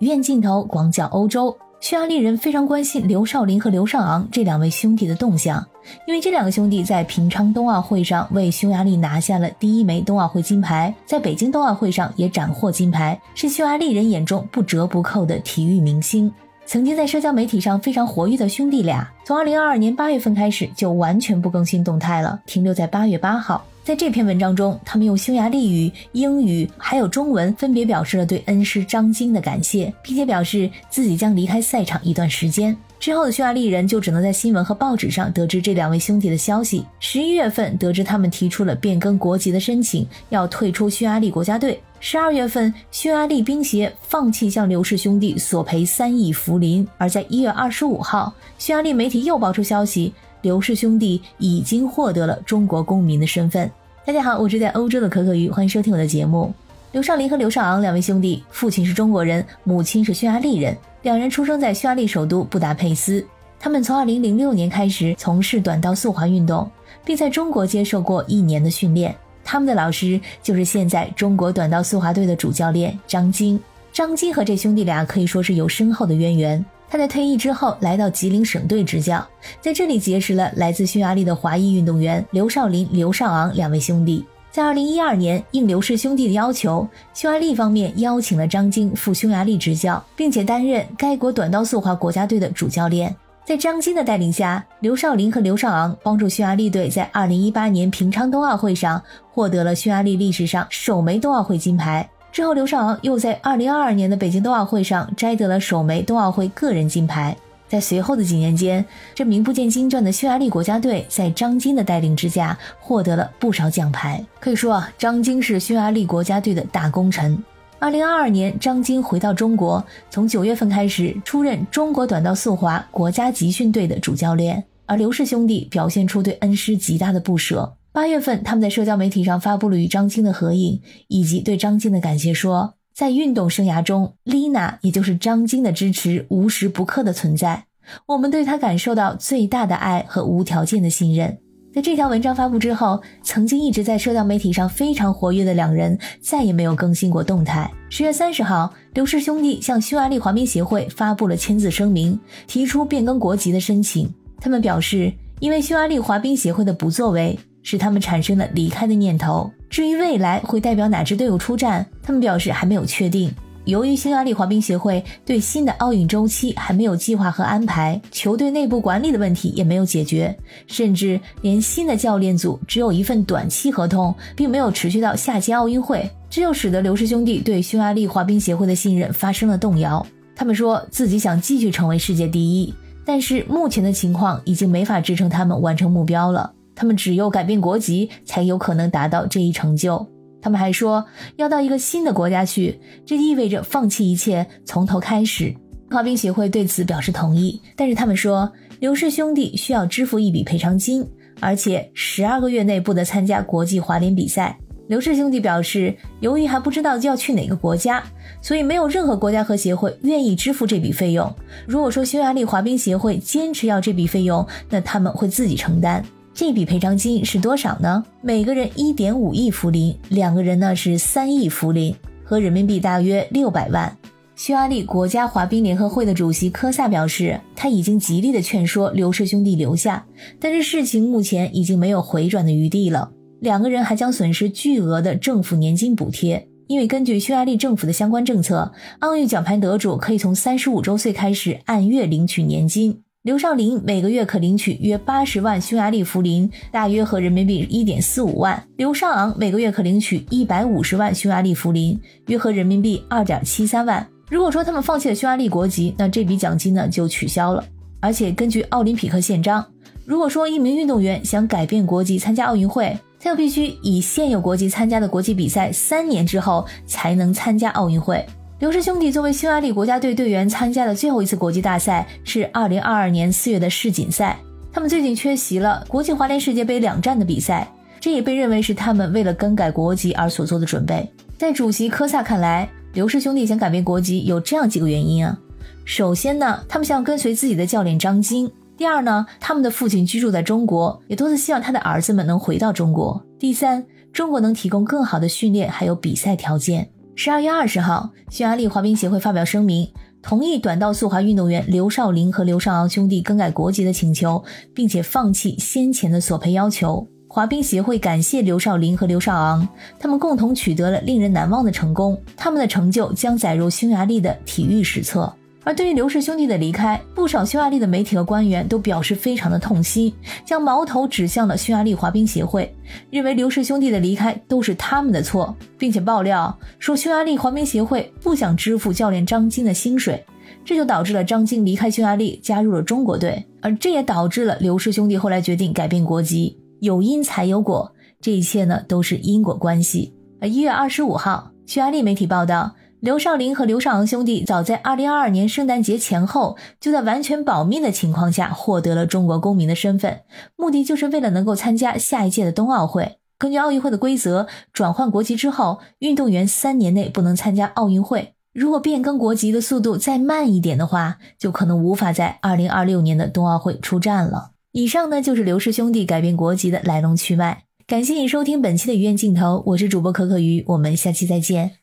[0.00, 1.56] 院镜头广角欧洲。
[1.80, 5.64] 匈牙利人非常关心刘少林和刘少昂这两位兄弟的动向，
[6.08, 16.32] 因为这两个兄弟在平昌冬奥会上为匈牙利拿下了第一枚冬奥会金牌，在北京冬奥会上也斩获金牌，是匈牙利人眼中不折不扣的体育明星。
[16.68, 23.64] 曾经在社交媒体上非常活跃的兄弟俩，从2022年8月份开始就完全不更新动态了，停留在8月8号。
[23.82, 32.76] 在这篇文章中，他们用匈牙利语、英语还有中文分别表示了对恩师张晶的感谢，并且表示自己将离开赛场一段时间。
[33.00, 36.84] 之后的匈牙利人就只能在新闻和报纸上得知这两位兄弟的消息。
[36.98, 41.80] 十一月份得知他们提出了变更国籍的申请，要退出匈牙利国家队。
[42.00, 46.86] 十二月份，匈牙利冰协放弃向刘氏兄弟索赔三亿福林。
[46.96, 50.12] 而在一月二十五号，匈牙利媒体又爆出消息。
[50.42, 53.70] 刘氏兄弟已经获得了中国公民的身份。
[54.04, 56.52] 大家好，我是在欧洲的可可鱼，欢迎收听我的节目。
[56.92, 63.24] 刘少林和刘少昂两位兄弟，父亲是中国人，母亲是匈牙利人，两人出生在匈牙利首都布达佩斯。
[63.60, 66.68] 他们从2006年开始从事短道速滑运动，
[67.04, 69.14] 并在中国接受过一年的训练。
[69.44, 73.58] 他们的老师就是现在中国短道速滑队的主教练张晶。
[73.92, 76.64] 张晶和这兄弟俩可以说是有深厚的渊源。
[76.90, 79.26] 他在退役之后来到吉林省队执教，
[79.60, 84.24] 在这里结识了来自匈牙利的华裔运动员刘少林、刘少昂两位兄弟。
[84.50, 93.14] 在2012年，应刘氏兄弟的要求，匈牙利方面邀请了张晶赴匈牙利执教，并且担任该国短道速滑国家队的主教练。
[93.44, 102.08] 在张晶的带领下，刘少林和刘少昂帮助匈牙利队在2018年平昌冬奥会上获得了匈牙利历史上首枚冬奥会金牌。
[102.30, 107.36] 之后，刘少昂又在2022年的北京冬奥会上摘得了首枚冬奥会个人金牌。
[107.68, 114.24] 在随后的几年间，这名不见经传的匈牙利国家队在张晶的带领之下获得了不少奖牌。
[114.40, 117.42] 可以说啊，张晶是匈牙利国家队的大功臣。
[117.80, 124.64] 2022年，张晶回到中国，从九月份开始出任中国短道速滑国家集训队的主教练。
[124.86, 127.76] 而刘氏兄弟表现出对恩师极大的不舍。
[127.92, 137.66] 八月份，他们在社交媒体上发布了与张晶的合影，以及对张晶的感谢，说在运动生涯中，Lina 也就是张晶的支持无时不刻的存在，
[138.06, 141.38] 我们对她感受到最大的爱和无条件的信任。
[141.72, 147.70] 在这条文章发布之后，曾经一直在社交媒体上非常活跃的两人再也没有更新过动态。
[147.88, 154.12] 十月三十号，刘氏兄弟向匈牙利滑冰协会发布了签字声明，提出变更国籍的申请。
[154.40, 157.38] 他们表示，因为匈牙利滑冰协会的不作为。
[157.60, 159.50] 使他们产生了离开的念头。
[159.70, 163.32] 至于未来会代表哪支队伍出战，他们表示还没有确定。
[163.64, 170.34] 由于匈牙利滑冰协会对新的奥运周期还没有计划和安排，球队内部管理的问题也没有解决，
[170.66, 180.06] 甚至连新的教练组只有一份短期合同，并没有持续到下届奥运会，这就使得刘氏兄弟对匈牙利滑冰协会的信任发生了动摇。
[180.34, 182.72] 他们说自己想继续成为世界第一，
[183.04, 186.52] 但是目前的情况已经没法支撑他们完成目标了。
[186.78, 190.06] 他们只有改变国籍，才有可能达到这一成就。
[190.40, 195.52] 他们还说，要到一个新的国家去，这意味着放弃一切，从头开始。
[195.90, 201.04] 滑冰协会对此表示同意，但是他们说，刘氏兄弟需要支付一笔赔偿金，
[201.40, 204.56] 而且十二个月内不得参加国际滑联比赛。
[204.86, 208.00] 刘氏兄弟表示，由于还不知道要去哪个国家，
[208.40, 211.34] 所以没有任何国家和协会愿意支付这笔费用。
[211.66, 216.04] 如果说匈牙利滑冰协会坚持要这笔费用，那他们会自己承担。
[216.38, 218.04] 这笔赔偿金是多少呢？
[218.20, 223.98] 每个人一点五亿福林，两个人呢是三亿福林，合人民币大约六百万。
[224.36, 230.06] 匈牙利国家滑冰联合会的主席科萨表示，他已经极力的劝说刘氏兄弟留下，
[230.38, 233.10] 但是事情目前已经没有回转的余地了。
[233.40, 238.70] 两个人还将损失巨额的政府年金补贴，因为根据匈牙利政府的相关政策，
[239.00, 243.02] 奥运奖牌得主可以从三十五周岁开始按月领取年金。
[243.28, 248.66] 刘少林每个月可领取约八十万匈牙利福林，大约合人民币一点四五万。
[248.76, 254.08] 刘尚昂每个月可领取一百五十万匈牙利福林，约合人民币二点七三万。
[254.30, 257.62] 如果说他们放弃了匈牙利国籍，那这笔奖金呢就取消了。
[258.00, 259.62] 而且根据奥林匹克宪章，
[260.06, 268.24] 如果说一名运动员想改变国籍参加奥运会，他又必须以现有国籍参加的国际比赛三年之后才能参加奥运会。
[268.58, 274.36] 刘氏兄弟作为匈牙利国家队队员参加的最后一次国际大赛是2022年4月的世锦赛。
[274.72, 281.08] 他们最近缺席了国际滑联世界杯两站的比赛，这也被认为是他们为了更改国籍而所做的准备。
[281.36, 285.38] 在主席科萨看来，刘氏兄弟想改变国籍有这样几个原因啊。
[285.84, 296.90] 首先呢，他们想跟随自己的教练张晶；第二呢，他们的父亲居住在中国，也多次希望他的儿子们能回到中国；第三，中国能提供更好的训练还有比赛条件。
[297.20, 299.90] 十二月二十号，匈牙利滑冰协会发表声明，
[300.22, 307.08] 同意短道速滑运动员刘少林和刘少昂兄弟更改国籍的请求，并且放弃先前的索赔要求。
[307.28, 309.68] 滑冰协会感谢刘少林和刘少昂，
[309.98, 315.34] 他们共同取得了令人难忘的成功，他们的成就将载入匈牙利的体育史册。
[315.68, 320.10] 而对于刘氏兄弟的离开，不少匈牙利的媒体和官员都表示非常的痛心，
[320.42, 322.74] 将矛头指向了匈牙利滑冰协会，
[323.10, 330.24] 认为刘氏兄弟的离开都是他们的错，并且爆料说匈牙利滑冰协会不想支付教练张晶的薪水，
[330.64, 336.58] 这就导致了张晶离开匈牙利，加入了中国队，而这也导致了刘氏兄弟后来决定改变国籍。
[336.80, 337.92] 有因才有果，
[338.22, 340.14] 这一切呢都是因果关系。
[340.40, 342.74] 而一月二十五号，匈牙利媒体报道。
[343.00, 350.22] 刘少林和刘少昂兄弟早在2022年圣诞节前后，就在完全保密的情况下获得了中国公民的身份，
[350.56, 353.18] 目的就是为了能够参加下一届的冬奥会。
[353.38, 358.34] 根据奥运会的规则，转换国籍之后，运动员三年内不能参加奥运会。
[358.52, 364.50] 如果变更国籍的速度再慢一点的话，就可能无法在2026年的冬奥会出战了。
[364.72, 367.62] 以上呢就是刘氏兄弟改变国籍的来龙去脉。
[367.86, 371.76] 感谢你收听本期的鱼眼镜头，我是主播可可鱼，我们下期再见。